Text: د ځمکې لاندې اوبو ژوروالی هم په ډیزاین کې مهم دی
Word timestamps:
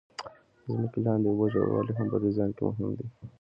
د 0.63 0.65
ځمکې 0.75 0.99
لاندې 1.05 1.27
اوبو 1.29 1.45
ژوروالی 1.53 1.93
هم 1.95 2.07
په 2.11 2.17
ډیزاین 2.23 2.51
کې 2.55 2.61
مهم 2.67 2.89
دی 2.97 3.05